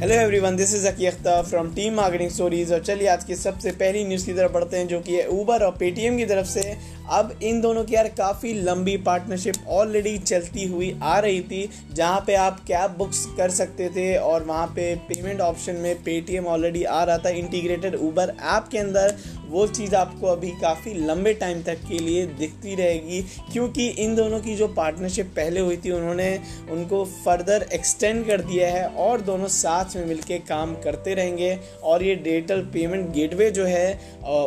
Hello 0.00 0.14
everyone 0.14 0.56
this 0.56 0.74
is 0.74 0.86
Aki 0.86 1.06
Akhtar 1.06 1.42
from 1.42 1.68
team 1.74 1.94
marketing 1.94 2.30
stories 2.30 2.72
और 2.72 2.80
चलिए 2.84 3.06
आज 3.08 3.22
की 3.24 3.36
सबसे 3.36 3.70
पहली 3.74 4.04
न्यूज़ 4.04 4.24
की 4.26 4.32
तरफ़ 4.32 4.52
बढ़ते 4.52 4.76
हैं 4.76 4.88
जो 4.88 4.98
कि 5.00 5.14
है 5.16 5.26
ऊबर 5.30 5.62
और 5.64 5.70
पेटीएम 5.78 6.16
की 6.16 6.24
तरफ़ 6.26 6.46
से। 6.46 6.62
अब 7.08 7.38
इन 7.42 7.60
दोनों 7.60 7.84
की 7.84 7.94
यार 7.94 8.08
काफ़ी 8.08 8.52
लंबी 8.54 8.96
पार्टनरशिप 9.06 9.54
ऑलरेडी 9.68 10.16
चलती 10.18 10.66
हुई 10.68 10.94
आ 11.02 11.18
रही 11.18 11.40
थी, 11.42 11.68
जहाँ 11.92 12.20
पे 12.26 12.34
आप 12.36 12.58
कैब 12.68 12.94
बुक्स 12.98 13.24
कर 13.36 13.50
सकते 13.52 13.88
थे 13.88 14.16
और 14.16 14.44
वहाँ 14.44 14.66
पे 14.76 14.94
पेमेंट 15.08 15.40
ऑप्शन 15.40 15.76
में 15.76 16.02
पेटीएम 16.04 16.46
ऑलरेडी 16.46 16.82
आ 16.84 17.02
रहा 17.04 17.18
था 17.18 17.30
इंटीग्रेटेड 17.30 17.94
ऊबर 17.96 18.36
ऐप 18.46 18.68
के 18.72 18.78
अंदर। 18.78 19.14
वो 19.48 19.66
चीज़ 19.68 19.94
आपको 19.94 20.26
अभी 20.26 20.50
काफ़ी 20.60 20.92
लंबे 21.00 21.32
टाइम 21.34 21.62
तक 21.62 21.80
के 21.88 21.98
लिए 21.98 22.26
दिखती 22.28 22.74
रहेगी, 22.74 23.20
क्योंकि 23.52 23.86
इन 23.88 24.14
दोनों 24.16 24.40
की 24.40 24.54
जो 24.56 24.68
पार्टनरशिप 24.68 25.26
पहले 25.36 25.60
हुई 25.60 25.76
थी, 25.76 25.90
उन्होंने 25.90 26.28
उनको 26.70 27.04
फर्दर 27.04 27.66
एक्सटेंड 27.72 28.26
कर 28.26 28.40
दिया 28.42 28.70
है 28.70 28.86
और 28.88 29.20
दोनों 29.20 29.48
साथ 29.50 29.96
में 29.96 30.04
मिलके 30.06 30.38
काम 30.40 30.74
करते 30.82 31.14
रहेंगे। 31.14 31.58
और 31.82 32.02
ये 32.02 32.14
डिजिटल 32.16 32.60
पेमेंट 32.72 33.08
गेटवे 33.12 33.50
जो 33.50 33.64
है 33.66 33.92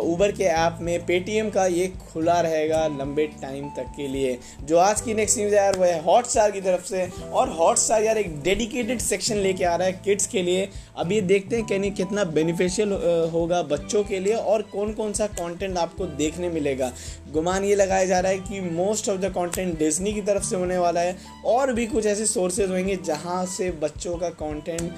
ऊबर 0.03 0.31
के 0.31 0.43
ऐप 0.45 0.77
में 0.81 1.05
पेटीएम 1.05 1.49
का 1.49 1.65
ये 1.67 1.87
खुला 2.03 2.39
रहेगा 2.49 2.85
लंबे 2.89 3.25
टाइम 3.41 3.69
तक 3.77 3.93
के 3.97 4.07
लिए। 4.07 4.37
जो 4.63 4.77
आज 4.79 5.01
की 5.01 5.13
नेक्स्ट 5.13 5.37
न्यूज़ 5.37 5.53
है 5.53 5.61
यार, 5.61 5.77
वो 5.77 5.85
है 5.85 6.01
हॉट 6.03 6.25
स्टार 6.27 6.51
की 6.51 6.61
तरफ़ 6.61 6.85
से। 6.85 7.07
और 7.31 7.49
हॉट 7.51 7.77
स्टार 7.77 8.03
यार 8.03 8.17
एक 8.17 8.41
डेडिकेटेड 8.43 8.99
सेक्शन 9.01 9.37
लेके 9.37 9.65
आ 9.65 9.75
रहा 9.75 9.87
है 9.87 9.93
किड्स 10.05 10.27
के 10.27 10.41
लिए। 10.41 10.67
अब 10.97 11.11
ये 11.11 11.21
देखते 11.23 11.55
हैं 11.55 11.65
कि 11.81 11.89
कितना 11.91 12.23
बेनिफिशियल 12.31 12.91
होगा 13.33 13.61
बच्चों 13.65 14.03
के 14.03 14.19
लिए 14.19 14.33
और 14.33 14.61
कौन 14.71 14.93
कौन 14.93 15.13
सा 15.13 15.27
कंटेंट 15.29 15.77
आपको 15.77 16.05
देखने 16.17 16.49
मिलेगा। 16.49 16.91
गुमान 17.31 17.63
ये 17.63 17.75
लगाया 17.75 18.05
जा 18.05 18.19
रहा 18.19 18.31
है 18.31 18.37
कि 18.39 18.59
most 18.61 19.09
of 19.09 19.17
the 19.17 19.31
content 19.31 19.77
Disney 19.79 20.13
की 20.13 20.21
तरफ़ 20.21 20.43
से 20.43 20.55
होने 20.55 20.77
वाला 20.77 21.01
है। 21.01 21.15
और 21.45 21.73
भी 21.73 21.85
कुछ 21.87 22.05
ऐसे 22.05 22.25
सोर्सेज 22.25 22.71
होंगे 22.71 22.95
जहाँ 23.05 23.45
से 23.47 23.69
बच्चों 23.81 24.15
का 24.17 24.29
कंटेंट 24.41 24.91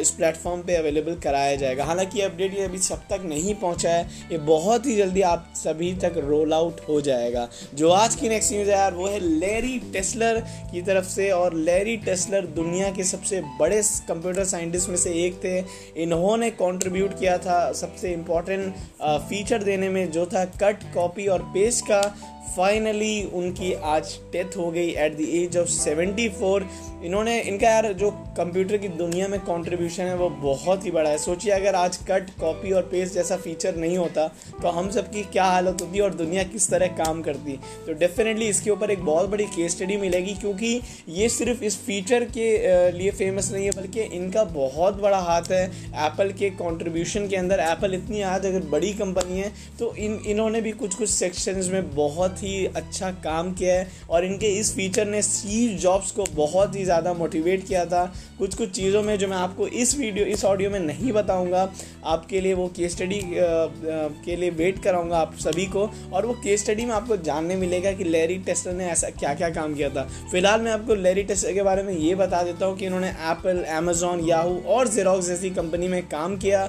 इस 0.00 0.10
प्लेटफॉर्म 0.10 0.62
पे 0.62 0.76
अवेलेबल 0.76 1.14
कराया 1.24 1.54
जाएगा। 1.56 1.84
हालाँकि 1.84 2.20
अपडेट 2.20 2.54
ये 2.54 2.64
अभी 2.64 2.78
सब 2.78 3.02
तक 3.10 3.22
नहीं 3.24 3.54
पहुँचा 3.54 3.90
है। 3.90 4.04
ये 4.32 4.38
बहुत 4.46 4.86
ही 4.86 4.96
जल्दी 4.96 5.22
आप 5.24 5.52
सभी 5.56 5.92
तक 5.94 6.14
रोल 6.18 6.52
आउट 6.52 6.80
हो 6.88 6.95
जाएगा। 7.00 7.48
जो 7.74 7.90
आज 7.90 8.14
की 8.14 8.28
नेक्स्ट 8.28 8.52
न्यूज़ 8.52 8.68
है 8.70 8.76
यार, 8.76 8.94
वो 8.94 9.06
है 9.06 9.18
लेरी 9.20 9.78
टेस्लर 9.92 10.40
की 10.72 10.82
तरफ़ 10.82 11.04
से 11.04 11.30
और 11.30 11.54
लेरी 11.54 11.96
टेस्लर 11.96 12.46
दुनिया 12.56 12.90
के 12.90 13.04
सबसे 13.04 13.40
बड़े 13.60 13.82
कंप्यूटर 14.08 14.44
साइंटिस्ट 14.44 14.88
में 14.88 14.96
से 14.96 15.12
एक 15.24 15.40
थे। 15.44 15.58
इन्होंने 16.02 16.50
कॉन्ट्रीब्यूट 16.50 17.18
किया 17.18 17.36
था 17.38 17.72
सबसे 17.72 18.12
इंपॉर्टेंट 18.12 18.74
फीचर 19.02 19.62
देने 19.62 19.88
में, 19.88 20.10
जो 20.12 20.26
था 20.26 20.44
कट 20.44 20.82
कॉपी 20.94 21.26
और 21.26 21.42
पेस्ट 21.54 21.84
का। 21.84 22.00
फाइनली 22.46 23.22
उनकी 23.34 23.72
आज 23.74 24.18
डेथ 24.32 24.56
हो 24.56 24.70
गई 24.70 24.88
at 24.88 25.16
the 25.16 25.20
age 25.20 25.56
of 25.56 25.68
seventy 25.70 26.28
four 26.30 26.68
इन्होंने, 27.04 27.38
इनका 27.40 27.68
यार 27.68 27.92
जो 27.92 28.10
कंप्यूटर 28.36 28.76
की 28.76 28.88
दुनिया 28.90 29.26
में 29.28 29.38
कंट्रीब्यूशन 29.40 30.02
है, 30.02 30.16
वो 30.16 30.28
बहुत 30.30 30.84
ही 30.84 30.90
बड़ा 30.90 31.10
है। 31.10 31.18
सोचिए, 31.18 31.52
अगर 31.52 31.74
आज 31.74 31.96
कट 32.08 32.30
कॉपी 32.40 32.72
और 32.72 32.82
पेस्ट 32.92 33.14
जैसा 33.14 33.36
फीचर 33.36 33.76
नहीं 33.76 33.96
होता 33.98 34.26
तो 34.62 34.68
हम 34.68 34.90
सब 34.90 35.10
की 35.10 35.22
क्या 35.24 35.44
हालत 35.44 35.82
होती 35.82 36.00
और 36.00 36.14
दुनिया 36.14 36.42
किस 36.44 36.68
तरह 36.70 36.86
काम 36.96 37.20
करती। 37.22 37.58
तो 37.86 37.92
डेफिनेटली 37.94 38.48
इसके 38.48 38.70
ऊपर 38.70 38.90
एक 38.90 39.04
बहुत 39.04 39.28
बड़ी 39.30 39.44
केस 39.46 39.76
स्टडी 39.76 39.96
मिलेगी, 39.96 40.34
क्योंकि 40.34 40.80
ये 41.10 41.28
सिर्फ़ 41.28 41.62
इस 41.64 41.76
फीचर 41.78 42.24
के 42.36 42.48
लिए 42.92 43.10
फ़ेमस 43.12 43.50
नहीं 43.52 43.64
है, 43.64 43.70
बल्कि 43.72 44.00
इनका 44.16 44.44
बहुत 44.46 45.00
बड़ा 45.02 45.18
हाथ 45.20 45.50
है। 45.50 45.64
एप्पल 46.06 46.32
के 46.38 46.50
कॉन्ट्रीब्यूशन 46.56 47.28
के 47.28 47.36
अंदर 47.36 47.60
एप्पल 47.62 47.94
इतनी 47.94 48.22
आज 48.24 48.46
अगर 48.46 48.66
बड़ी 48.68 48.92
कंपनी 48.94 49.38
है 49.38 49.52
तो 49.78 49.94
इन, 49.96 50.20
इन्होंने 50.26 50.60
भी 50.60 50.72
कुछ 50.74 50.94
कुछ 50.94 51.10
सेक्शंस 51.10 51.68
में 51.68 51.94
बहुत 51.94 52.35
ही 52.38 52.64
अच्छा 52.66 53.10
काम 53.24 53.52
किया 53.54 53.74
है 53.74 53.88
और 54.10 54.24
इनके 54.24 54.46
इस 54.58 54.74
फीचर 54.76 55.06
ने 55.06 55.22
स्टीव 55.22 55.76
जॉब्स 55.78 56.10
को 56.10 56.24
बहुत 56.34 56.76
ही 56.76 56.84
ज़्यादा 56.84 57.12
मोटिवेट 57.14 57.66
किया 57.68 57.84
था। 57.86 58.04
कुछ 58.38 58.54
कुछ 58.54 58.70
चीज़ों 58.70 59.02
में 59.02 59.16
जो 59.18 59.28
मैं 59.28 59.36
आपको 59.36 59.66
इस 59.68 59.96
वीडियो 59.98 60.26
इस 60.26 60.44
ऑडियो 60.44 60.70
में 60.70 60.78
नहीं 60.80 61.12
बताऊँगा, 61.12 61.68
आपके 62.06 62.40
लिए 62.40 62.54
वो 62.54 62.66
केस 62.76 62.92
स्टडी 62.92 63.20
के 63.24 64.36
लिए 64.36 64.50
वेट 64.52 64.82
कराऊँगा 64.82 65.18
आप 65.18 65.34
सभी 65.40 65.66
को 65.66 65.88
और 66.12 66.26
वो 66.26 66.32
केस 66.42 66.62
स्टडी 66.64 66.84
में 66.84 66.92
आपको 66.94 67.16
जानने 67.18 67.56
मिलेगा 67.56 67.92
कि 67.92 68.04
लेरी 68.06 68.38
टेस्टर 68.46 68.72
ने 68.72 68.86
ऐसा 68.86 69.10
क्या 69.10 69.34
क्या 69.34 69.50
काम 69.50 69.74
किया 69.74 69.88
था। 69.90 70.02
फ़िलहाल 70.32 70.60
मैं 70.60 70.72
आपको 70.72 70.94
लेरी 70.96 71.22
टेस्टर 71.24 71.52
के 71.54 71.62
बारे 71.62 71.82
में 71.82 71.92
ये 71.92 72.14
बता 72.16 72.42
देता 72.42 72.66
हूँ 72.66 72.76
कि 72.78 72.86
इन्होंने 72.86 73.08
एप्पल 73.08 73.62
अमेजोन 73.76 74.20
याहू 74.28 74.60
और 74.68 74.88
जेरोक्स 74.88 75.26
जैसी 75.26 75.50
कंपनी 75.52 75.88
में 75.88 76.02
काम 76.08 76.36
किया। 76.38 76.64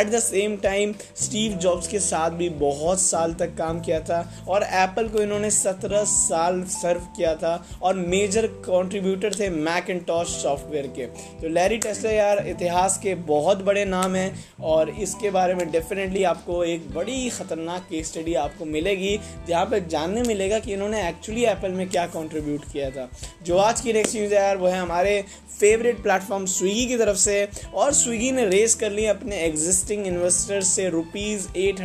At 0.00 0.10
the 0.10 0.18
same 0.20 0.56
time 0.62 0.94
Steve 1.16 1.52
Jobs 1.58 1.88
के 1.88 1.98
साथ 2.00 2.30
भी 2.32 2.48
बहुत 2.58 3.00
साल 3.00 3.34
तक 3.34 3.54
काम 3.58 3.80
किया 3.80 4.00
था 4.02 4.20
और 4.48 4.62
एप्पल 4.64 5.08
को 5.12 5.22
इन्होंने 5.22 5.50
सत्रह 5.52 6.04
साल 6.06 6.62
सर्व 6.70 7.00
किया 7.16 7.34
था 7.36 7.54
और 7.82 7.94
मेजर 7.96 8.46
कॉन्ट्रीब्यूटर 8.66 9.34
थे 9.34 9.48
मैक 9.50 9.90
एंड 9.90 10.00
सॉफ्टवेयर 10.10 10.86
के। 10.96 11.06
तो 11.40 11.48
लैरी 11.50 11.76
टेस्टर 11.78 12.10
यार, 12.10 12.46
इतिहास 12.48 12.98
के 12.98 13.14
बहुत 13.26 13.62
बड़े 13.64 13.84
नाम 13.86 14.14
हैं 14.16 14.44
और 14.62 14.90
इसके 14.92 15.30
बारे 15.30 15.54
में 15.54 15.70
डेफिनेटली 15.70 16.22
आपको 16.24 16.62
एक 16.64 16.90
बड़ी 16.94 17.28
ख़तरनाक 17.30 17.86
केस 17.90 18.08
स्टडी 18.08 18.34
आपको 18.36 18.64
मिलेगी, 18.66 19.18
जहाँ 19.48 19.64
पर 19.66 19.86
जानने 19.88 20.22
मिलेगा 20.22 20.58
कि 20.58 20.72
इन्होंने 20.72 21.08
एक्चुअली 21.08 21.44
एप्पल 21.46 21.70
में 21.72 21.88
क्या 21.88 22.06
कॉन्ट्रीब्यूट 22.08 22.64
किया 22.72 22.90
था। 22.90 23.08
जो 23.46 23.56
आज 23.58 23.80
की 23.80 23.92
नेक्स्ट 23.92 24.16
न्यूज़ 24.16 24.34
है 24.34 24.40
यार, 24.40 24.56
वो 24.56 24.66
है 24.66 24.78
हमारे 24.78 25.24
फेवरेट 25.52 26.02
प्लेटफॉर्म 26.02 26.46
स्विगी 26.46 26.86
की 26.86 26.96
तरफ़ 26.98 27.16
से 27.18 27.48
और 27.74 27.92
स्विगी 27.94 28.30
ने 28.32 28.46
रेस 28.46 28.74
कर 28.74 28.90
ली 28.90 29.04
अपने 29.06 29.36
एग्जिस्टिंग 29.38 30.06
इन्वेस्टर्स 30.06 30.68
से 30.68 30.88
रुपीज़ 30.90 31.46
एट 31.58 31.80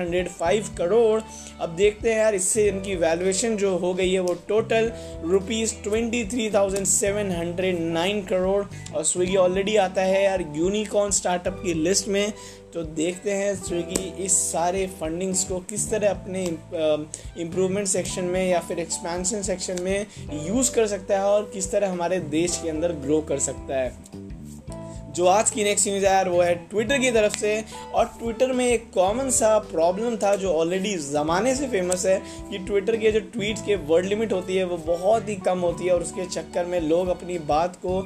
करोड़ 0.77 1.21
अब 1.61 1.75
देखते 1.75 2.09
हैं 2.09 2.17
यार, 2.17 2.35
इससे 2.35 2.67
इनकी 2.67 2.95
वैल्यूएशन 3.17 3.55
जो 3.57 3.75
हो 3.77 3.93
गई 3.93 4.11
है 4.11 4.19
वो 4.19 4.33
total 4.47 4.91
rupees 5.25 5.73
twenty 5.83 6.23
three 6.25 6.49
thousand 6.49 6.85
seven 6.85 7.31
hundred 7.31 7.79
nine 7.93 8.21
crore 8.25 8.63
और 8.95 9.03
स्विगी 9.03 9.35
ऑलरेडी 9.35 9.75
आता 9.77 10.01
है 10.01 10.23
यार 10.23 10.41
यूनिकॉर्न 10.55 11.11
स्टार्टअप 11.11 11.59
की 11.63 11.73
लिस्ट 11.73 12.07
में। 12.07 12.33
तो 12.73 12.83
देखते 12.83 13.31
हैं 13.31 13.55
स्विगी 13.55 14.23
इस 14.23 14.33
सारे 14.51 14.85
फंडिंग्स 14.99 15.43
को 15.43 15.59
किस 15.69 15.89
तरह 15.91 16.09
अपने 16.09 16.43
इम्प्रूवमेंट 17.41 17.87
सेक्शन 17.87 18.23
में 18.25 18.43
या 18.49 18.59
फिर 18.59 18.79
एक्सपेंशन 18.79 19.41
सेक्शन 19.41 19.81
में 19.83 20.05
यूज़ 20.47 20.73
कर 20.75 20.87
सकता 20.87 21.19
है 21.19 21.25
और 21.25 21.49
किस 21.53 21.71
तरह 21.71 21.91
हमारे 21.91 22.19
देश 22.29 22.59
के 22.63 22.69
अंदर 22.69 22.91
ग्रो 23.05 23.21
कर 23.21 23.39
सकता 23.39 23.81
है। 23.81 24.26
जो 25.17 25.25
आज 25.25 25.49
की 25.51 25.63
नेक्स्ट 25.63 25.87
न्यूज़ 25.87 26.05
है, 26.05 26.23
वो 26.29 26.41
है 26.41 26.53
ट्विटर 26.69 26.97
की 26.99 27.11
तरफ़ 27.11 27.37
से। 27.37 27.53
और 27.93 28.05
ट्विटर 28.19 28.51
में 28.53 28.65
एक 28.65 28.83
कॉमन 28.93 29.29
सा 29.29 29.57
प्रॉब्लम 29.71 30.15
था 30.15 30.35
जो 30.35 30.51
ऑलरेडी 30.53 30.93
ज़माने 30.97 31.55
से 31.55 31.67
फ़ेमस 31.67 32.05
है 32.05 32.17
कि 32.51 32.57
ट्विटर 32.57 32.97
के 32.97 33.11
जो 33.11 33.19
ट्वीट 33.33 33.65
के 33.65 33.75
वर्ड 33.87 34.05
लिमिट 34.05 34.33
होती 34.33 34.55
है, 34.55 34.63
वो 34.63 34.77
बहुत 34.77 35.29
ही 35.29 35.35
कम 35.45 35.59
होती 35.59 35.85
है 35.85 35.93
और 35.93 36.01
उसके 36.01 36.25
चक्कर 36.27 36.65
में 36.65 36.79
लोग 36.81 37.07
अपनी 37.07 37.37
बात 37.47 37.75
को 37.75 37.99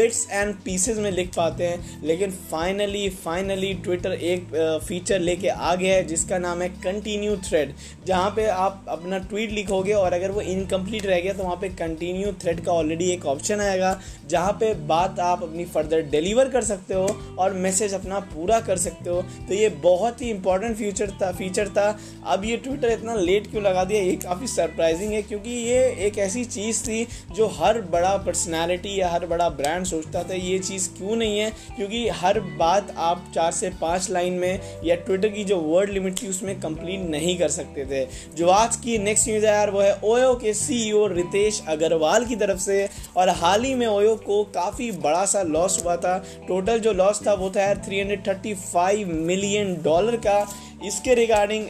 बिट्स 0.00 0.26
एंड 0.30 0.54
पीसेस 0.64 0.98
में 0.98 1.10
लिख 1.12 1.34
पाते 1.36 1.66
हैं, 1.66 2.00
लेकिन 2.02 2.30
फाइनली 2.50 3.08
फाइनली 3.24 3.72
ट्विटर 3.76 4.12
एक 4.12 4.46
फीचर 4.86 5.18
लेके 5.20 5.48
आ 5.48 5.74
गया 5.74 5.94
है, 5.94 6.04
जिसका 6.06 6.38
नाम 6.40 6.62
है 6.62 6.68
कंटिन्यू 6.82 7.36
थ्रेड 7.38 7.74
जहाँ 8.06 8.30
पे 8.36 8.46
आप 8.48 8.84
अपना 8.88 9.18
ट्वीट 9.20 9.50
लिखोगे 9.52 9.92
और 9.94 10.12
अगर 10.12 10.30
वो 10.30 10.40
इनकम्प्लीट 10.42 11.06
रह 11.06 11.20
गया 11.20 11.32
तो 11.32 11.42
वहाँ 11.42 11.56
पे 11.56 11.68
कंटिन्यू 11.76 12.32
थ्रेड 12.42 12.64
का 12.64 12.72
ऑलरेडी 12.72 13.10
एक 13.10 13.26
ऑप्शन 13.26 13.60
आएगा, 13.60 14.00
जहाँ 14.28 14.52
पे 14.52 14.72
बात 14.86 15.20
आप 15.20 15.42
अपनी 15.42 15.64
फर्दर 15.66 16.02
डिलीवर 16.10 16.48
कर 16.48 16.64
सकते 16.64 16.94
हो 16.94 17.06
और 17.38 17.52
मैसेज 17.56 17.94
अपना 17.94 18.18
पूरा 18.30 18.60
कर 18.60 18.76
सकते 18.78 19.10
हो। 19.10 19.22
तो 19.48 19.54
ये 19.54 19.68
बहुत 19.82 20.22
ही 20.22 20.30
इंपॉर्टेंट 20.30 20.76
फ्यूचर 20.76 21.10
था 21.22 21.30
फीचर 21.32 21.68
था। 21.68 21.88
अब 22.26 22.44
ये 22.44 22.56
ट्विटर 22.58 22.90
इतना 22.90 23.14
लेट 23.16 23.50
क्यों 23.50 23.62
लगा 23.62 23.84
दिया, 23.84 24.00
ये 24.02 24.16
काफ़ी 24.18 24.46
सरप्राइजिंग 24.48 25.12
है, 25.12 25.22
क्योंकि 25.22 25.50
ये 25.50 25.78
एक 26.06 26.18
ऐसी 26.20 26.44
चीज़ 26.46 26.82
थी 26.84 27.06
जो 27.32 27.46
हर 27.54 27.80
बड़ा 27.92 28.16
पर्सनैलिटी 28.26 28.98
या 29.00 29.08
हर 29.10 29.26
बड़ा 29.26 29.48
ब्रांड 29.50 29.86
सोचता 29.90 30.22
था, 30.22 30.34
ये 30.34 30.58
चीज़ 30.58 30.88
क्यों 30.90 31.16
नहीं 31.16 31.38
है? 31.38 31.50
क्योंकि 31.50 32.08
हर 32.08 32.40
बात 32.40 32.94
आप 32.96 33.32
चार 33.34 33.52
से 33.52 33.70
पाँच 33.70 34.10
लाइन 34.10 34.32
में 34.32 34.60
या 34.84 34.96
ट्विटर 34.96 35.28
की 35.28 35.44
जो 35.44 35.56
वर्ड 35.56 35.90
लिमिट 35.90 36.22
थी, 36.22 36.28
उसमें 36.28 36.60
कंप्लीट 36.60 37.00
नहीं 37.00 37.38
कर 37.38 37.48
सकते 37.48 37.86
थे। 37.86 38.08
जो 38.36 38.48
आज 38.48 38.76
की 38.76 38.98
नेक्स्ट 38.98 39.28
न्यूज़ 39.28 39.46
है 39.46 39.52
यार, 39.52 39.70
वो 39.70 39.80
है 39.80 39.98
ओयो 40.04 40.34
के 40.34 40.54
सीईओ 40.54 41.06
रितेश 41.06 41.62
अग्रवाल 41.68 42.24
की 42.24 42.36
तरफ़ 42.36 42.58
से। 42.58 42.88
और 43.16 43.28
हाल 43.28 43.64
ही 43.64 43.74
में 43.74 43.86
ओयो 43.86 44.16
को 44.16 44.44
काफ़ी 44.44 44.92
बड़ा 44.92 45.24
सा 45.24 45.42
लॉस 45.42 45.84
हुआ 45.84 45.96
था। 45.96 46.24
टोटल 46.48 46.78
जो 46.78 46.92
लॉस 46.92 47.26
था, 47.26 47.34
वो 47.34 47.50
था 47.50 47.62
यार 47.62 47.76
335 47.76 49.04
मिलियन 49.04 49.82
डॉलर 49.82 50.16
का। 50.16 50.48
इसके 50.86 51.14
रिगार्डिंग 51.14 51.66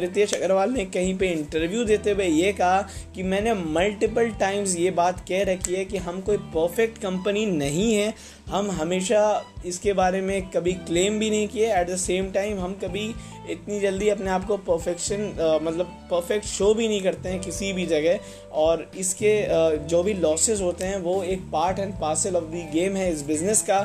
रितेश 0.00 0.34
अग्रवाल 0.34 0.70
ने 0.72 0.84
कहीं 0.86 1.16
पे 1.18 1.28
इंटरव्यू 1.28 1.84
देते 1.84 2.10
हुए 2.10 2.26
ये 2.26 2.52
कहा 2.52 2.80
कि 3.14 3.22
मैंने 3.22 3.54
मल्टीपल 3.54 4.30
टाइम्स 4.40 4.76
ये 4.76 4.90
बात 4.92 5.20
कह 5.28 5.42
रखी 5.44 5.74
है 5.74 5.84
कि 5.84 5.98
हम 5.98 6.20
कोई 6.20 6.36
परफेक्ट 6.54 6.98
कंपनी 6.98 7.44
नहीं 7.46 7.94
है। 7.94 8.12
हम 8.48 8.70
हमेशा 8.70 9.22
इसके 9.66 9.92
बारे 9.92 10.20
में 10.20 10.48
कभी 10.50 10.72
क्लेम 10.72 11.18
भी 11.18 11.30
नहीं 11.30 11.48
किए। 11.48 11.72
एट 11.72 11.90
द 11.90 11.96
सेम 11.96 12.30
टाइम 12.32 12.58
हम 12.60 12.72
कभी 12.82 13.06
इतनी 13.50 13.80
जल्दी 13.80 14.08
अपने 14.08 14.30
आप 14.30 14.46
को 14.46 14.56
परफेक्शन 14.68 15.22
मतलब 15.62 15.86
परफेक्ट 16.10 16.46
शो 16.46 16.72
भी 16.74 16.88
नहीं 16.88 17.02
करते 17.02 17.28
हैं 17.28 17.40
किसी 17.40 17.72
भी 17.72 17.86
जगह। 17.86 18.18
और 18.54 18.90
इसके 18.98 19.34
जो 19.86 20.02
भी 20.02 20.14
लॉसेस 20.14 20.60
होते 20.60 20.86
हैं, 20.86 20.96
वो 20.98 21.22
एक 21.24 21.50
part 21.52 21.78
and 21.78 21.94
parcel 22.00 22.36
of 22.36 22.44
the 22.44 22.68
game 22.72 22.96
है 22.96 23.12
इस 23.12 23.22
बिज़नेस 23.26 23.62
का। 23.62 23.80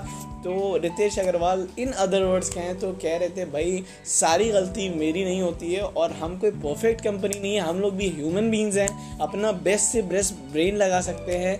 तो 0.45 0.55
Ritesh 0.77 1.17
Agarwal 1.19 1.67
in 1.79 1.91
other 1.91 2.23
words 2.23 2.49
कहें 2.49 2.77
तो 2.79 2.91
कह 2.93 3.15
रहे 3.17 3.29
थे, 3.29 3.45
भाई, 3.45 3.83
सारी 4.05 4.49
गलती 4.51 4.87
मेरी 4.89 5.23
नहीं 5.25 5.41
होती 5.41 5.73
है 5.73 5.81
और 5.81 6.11
हम 6.13 6.37
कोई 6.39 6.51
परफेक्ट 6.63 7.01
कंपनी 7.01 7.39
नहीं 7.39 7.53
है, 7.55 7.61
हम 7.61 7.79
लोग 7.79 7.95
भी 7.95 8.09
ह्यूमन 8.09 8.49
बींग्स 8.51 8.77
हैं, 8.77 9.17
अपना 9.19 9.51
बेस्ट 9.65 9.91
से 9.91 10.01
बेस्ट 10.03 10.33
ब्रेन 10.51 10.75
लगा 10.75 10.99
सकते 11.01 11.37
हैं 11.37 11.59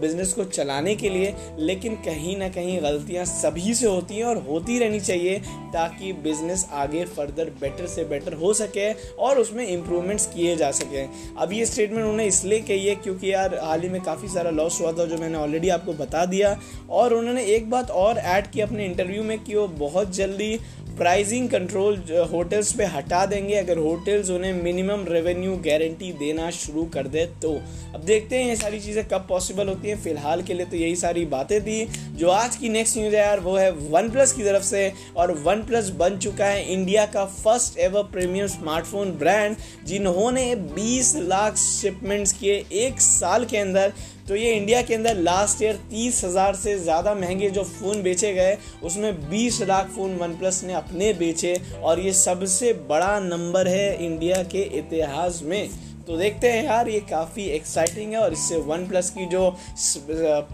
बिज़नेस 0.00 0.32
को 0.32 0.44
चलाने 0.46 0.94
के 0.96 1.08
लिए, 1.10 1.34
लेकिन 1.58 1.94
कहीं 2.04 2.36
ना 2.38 2.48
कहीं 2.48 2.78
गलतियाँ 2.82 3.24
सभी 3.24 3.74
से 3.74 3.86
होती 3.86 4.16
हैं 4.16 4.24
और 4.24 4.36
होती 4.42 4.78
रहनी 4.78 5.00
चाहिए 5.00 5.38
ताकि 5.72 6.12
बिज़नेस 6.24 6.66
आगे 6.72 7.04
फर्दर 7.06 7.50
बेटर 7.60 7.86
से 7.86 8.04
बेटर 8.04 8.34
हो 8.34 8.52
सके 8.54 8.92
और 9.18 9.38
उसमें 9.38 9.66
इम्प्रूवमेंट्स 9.66 10.26
किए 10.26 10.56
जा 10.56 10.70
सकें. 10.72 11.08
अब 11.38 11.52
ये 11.52 11.66
स्टेटमेंट 11.66 12.00
उन्होंने 12.00 12.26
इसलिए 12.26 12.60
कही 12.62 12.86
है 12.86 12.94
क्योंकि 12.96 13.32
यार, 13.32 13.58
हाल 13.62 13.82
ही 13.82 13.88
में 13.88 14.00
काफ़ी 14.02 14.28
सारा 14.28 14.50
लॉस 14.52 14.80
हुआ 14.80 14.92
था, 14.92 15.04
जो 15.04 15.16
मैंने 15.16 15.38
ऑलरेडी 15.38 15.68
आपको 15.68 15.92
बता 15.94 16.24
दिया 16.26 16.56
और 16.90 17.14
उन्होंने 17.14 17.44
एक 17.46 17.70
बात 17.70 17.90
और 17.90 18.15
ऐड 18.18 18.46
की 18.46 18.60
अपने 18.60 18.84
इंटरव्यू 18.84 19.22
में 19.22 19.38
कि 19.38 19.54
वो 19.54 19.66
बहुत 19.78 20.14
जल्दी 20.16 20.58
प्राइसिंग 20.98 21.48
कंट्रोल 21.50 21.96
होटल्स 22.32 22.72
पे 22.72 22.84
हटा 22.86 23.24
देंगे। 23.26 23.54
अगर 23.54 23.78
होटल्स 23.78 24.30
उन्हें 24.30 24.52
मिनिमम 24.62 25.04
रेवेन्यू 25.08 25.56
गारंटी 25.64 26.12
देना 26.18 26.50
शुरू 26.52 26.84
कर 26.94 27.08
दे 27.08 27.24
तो 27.42 27.50
अब 27.94 28.00
देखते 28.02 28.36
हैं 28.36 28.46
ये 28.46 28.56
सारी 28.56 28.80
चीज़ें 28.80 29.04
कब 29.08 29.26
पॉसिबल 29.28 29.68
होती 29.68 29.88
हैं। 29.88 30.00
फ़िलहाल 30.02 30.42
के 30.42 30.54
लिए 30.54 30.66
तो 30.66 30.76
यही 30.76 30.96
सारी 30.96 31.24
बातें 31.26 31.60
थी। 31.62 31.84
जो 32.12 32.28
आज 32.30 32.56
की 32.56 32.68
नेक्स्ट 32.68 32.96
न्यूज़ 32.98 33.14
है 33.16 33.20
यार, 33.20 33.40
वो 33.40 33.56
है 33.56 33.70
वन 33.70 34.10
प्लस 34.10 34.32
की 34.32 34.42
तरफ़ 34.42 34.64
से, 34.64 34.92
और 35.16 35.32
वन 35.44 35.62
प्लस 35.62 35.90
बन 35.98 36.18
चुका 36.18 36.46
है 36.46 36.64
इंडिया 36.72 37.06
का 37.06 37.24
first 37.26 37.78
ever 37.78 38.02
premium 38.12 38.46
smartphone 38.48 39.10
brand 39.18 39.56
जिन्होंने 39.86 40.54
20 40.74 41.14
लाख 41.18 41.56
शिपमेंट्स 41.58 42.32
किए 42.32 42.64
एक 42.74 43.00
साल 43.02 43.44
के 43.44 43.58
अंदर। 43.58 43.92
तो 44.28 44.36
ये 44.36 44.52
इंडिया 44.52 44.80
के 44.82 44.94
अंदर 44.94 45.16
लास्ट 45.16 45.62
ईयर 45.62 45.76
तीस 45.90 46.22
हज़ार 46.24 46.54
से 46.54 46.78
ज़्यादा 46.78 47.14
महँगे 47.14 47.50
जो 47.50 47.62
फ़ोन 47.64 48.02
बेचे 48.02 48.32
गए, 48.34 48.56
उसमें 48.82 49.28
बीस 49.30 49.60
लाख 49.62 49.90
फ़ोन 49.90 50.16
वन 50.18 50.36
प्लस 50.38 50.62
ने 50.64 50.72
अपने 50.74 51.12
बेचे 51.12 51.56
और 51.82 52.00
ये 52.00 52.12
सबसे 52.14 52.72
बड़ा 52.88 53.18
नंबर 53.20 53.68
है 53.68 54.04
इंडिया 54.06 54.42
के 54.44 54.62
इतिहास 54.78 55.40
में। 55.44 55.68
तो 56.06 56.16
देखते 56.16 56.50
हैं 56.50 56.64
यार, 56.64 56.88
ये 56.88 57.00
काफ़ी 57.00 57.44
एक्साइटिंग 57.50 58.12
है 58.12 58.18
और 58.18 58.32
इससे 58.32 58.56
वन 58.62 58.86
प्लस 58.88 59.10
की 59.10 59.26
जो 59.26 59.50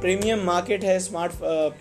प्रीमियम 0.01 0.45
मार्केट 0.45 0.85
है 0.85 0.99
स्मार्ट 1.01 1.33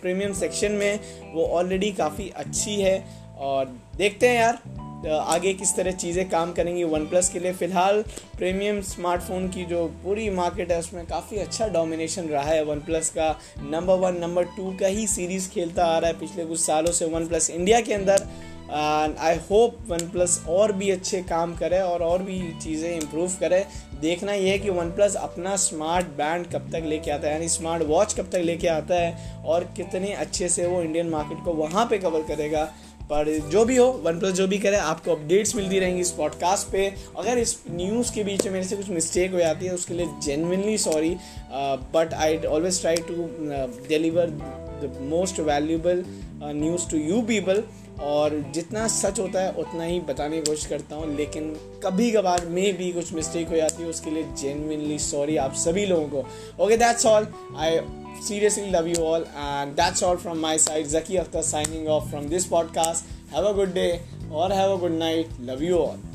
प्रीमियम 0.02 0.34
सेक्शन 0.34 0.72
में, 0.74 1.00
वो 1.34 1.46
ऑलरेडी 1.50 1.92
काफ़ी 1.94 2.30
अच्छी 2.38 2.82
है। 2.82 3.00
और 3.40 3.66
देखते 3.98 4.28
हैं 4.28 4.36
यार। 4.36 4.60
आगे 5.08 5.54
किस 5.54 5.76
तरह 5.76 5.92
चीज़ें 5.94 6.30
काम 6.30 6.52
करेंगी 6.54 6.84
वन 6.86 7.06
प्लस 7.08 7.30
के 7.30 7.40
लिए। 7.40 7.54
फ़िलहाल 7.54 8.02
प्रीमियम 8.38 8.82
स्मार्टफ़ोन 8.84 9.48
की 9.50 9.66
जो 9.66 9.86
पूरी 10.04 10.30
मार्केट 10.32 10.72
है, 10.72 10.80
उसमें 10.80 11.06
काफ़ी 11.06 11.38
अच्छा 11.40 11.68
डोमिनेशन 11.70 12.28
रहा 12.28 12.44
है 12.44 12.64
वन 12.66 12.80
प्लस 12.82 13.10
का। 13.10 13.30
नंबर 13.62 13.96
वन 14.00 14.18
नंबर 14.18 14.44
टू 14.58 14.76
का 14.80 14.88
ही 14.90 15.08
सीरीज़ 15.08 15.50
खेलता 15.50 15.86
आ 15.86 15.98
रहा 15.98 16.10
है 16.10 16.20
पिछले 16.20 16.46
कुछ 16.46 16.60
सालों 16.60 16.92
से 16.92 17.06
वन 17.08 17.28
प्लस 17.28 17.50
इंडिया 17.50 17.82
के 17.82 17.94
अंदर। 17.94 18.28
आई 18.72 19.38
होप 19.50 19.78
वन 19.88 20.10
प्लस 20.10 20.40
और 20.50 20.72
भी 20.72 20.90
अच्छे 20.92 21.22
काम 21.24 21.56
करे 21.56 21.80
और 21.80 22.04
और 22.04 22.22
भी 22.24 22.40
चीज़ें 22.64 22.90
इम्प्रूव 22.92 23.32
करे। 23.40 23.66
देखना 24.02 24.34
यह 24.34 24.52
है 24.52 24.60
कि 24.60 24.70
वन 24.70 24.92
प्लस 24.92 25.16
अपना 25.18 25.56
स्मार्ट 25.56 26.06
बैंड 26.18 26.46
कब 26.46 26.70
तक 26.72 26.86
लेके 26.86 27.12
आता 27.12 27.28
है, 27.28 27.34
यानी 27.34 27.50
स्मार्ट 27.50 27.84
वॉच 27.84 28.14
कब 28.14 28.30
तक 28.32 28.42
लेके 28.44 28.68
आता 28.68 28.96
है 28.96 29.42
और 29.46 29.64
कितने 29.78 30.14
अच्छे 30.14 30.50
से 30.50 30.68
वो 30.68 30.82
इंडियन 30.82 31.10
मार्केट 31.10 31.44
को 31.46 31.54
वहाँ 31.56 31.86
पे 31.86 31.98
कवर 31.98 32.24
करेगा। 32.28 32.70
पर 33.12 33.28
जो 33.52 33.64
भी 33.66 33.76
हो 33.76 33.86
वन 34.04 34.20
प्लस 34.20 34.34
जो 34.34 34.48
भी 34.48 34.58
करे, 34.58 34.78
आपको 34.78 35.12
अपडेट्स 35.12 35.56
मिलती 35.56 35.80
रहेंगी 35.80 36.02
इस 36.02 36.12
पॉडकास्ट 36.18 36.72
पे। 36.72 36.86
अगर 37.18 37.38
इस 37.38 37.56
न्यूज़ 37.72 38.14
के 38.14 38.24
बीच 38.24 38.46
में 38.46 38.52
मेरे 38.54 38.66
से 38.66 38.76
कुछ 38.76 38.90
मिस्टेक 38.90 39.32
हो 39.32 39.40
जाती 39.40 39.66
है, 39.66 39.74
उसके 39.74 39.94
लिए 39.94 40.08
genuinely 40.24 40.78
sorry 40.78 41.16
but 41.96 42.14
I 42.14 42.38
always 42.38 42.80
try 42.82 42.98
to 43.10 43.30
deliver 43.88 44.30
the 44.84 44.98
most 45.10 45.40
valuable 45.42 46.04
news 46.44 46.90
to 46.92 46.98
you 46.98 47.22
people 47.24 47.64
और 48.00 48.36
जितना 48.54 48.88
सच 48.88 49.20
होता 49.20 49.42
है, 49.42 49.52
उतना 49.52 49.84
ही 49.84 50.00
बताने 50.00 50.38
की 50.38 50.50
कोशिश 50.50 50.66
करता 50.66 50.96
हूँ। 50.96 51.16
लेकिन 51.16 51.50
कभी 51.84 52.12
कभार 52.12 52.46
मे 52.46 52.72
भी 52.74 52.92
कुछ 52.94 53.14
मिस्टेक 53.14 53.50
हो 53.50 53.56
जाती 53.56 53.84
है, 53.84 53.90
उसके 53.90 54.12
लिए 54.12 54.24
जेनविनली 54.24 55.00
सॉरी 55.00 55.38
आप 55.38 55.54
सभी 55.54 55.86
लोगों 55.86 56.08
को। 56.08 56.64
Okay 56.64 56.78
that's 56.78 57.06
all 57.06 57.28
I 57.58 57.80
seriously 58.28 58.70
love 58.70 58.88
you 58.88 59.04
all 59.04 59.22
and 59.22 59.74
that's 59.74 60.04
all 60.04 60.18
from 60.18 60.38
my 60.38 60.58
side 60.60 60.88
Zaki 60.88 61.18
Akhtar 61.18 61.42
signing 61.42 61.88
off 61.88 62.10
from 62.10 62.28
this 62.28 62.46
podcast 62.46 63.34
have 63.36 63.48
a 63.48 63.52
good 63.52 63.74
day 63.74 63.90
और 64.32 64.54
have 64.54 64.72
a 64.72 64.80
good 64.80 64.98
night 64.98 65.30
love 65.42 65.64
you 65.64 65.78
all 65.78 66.11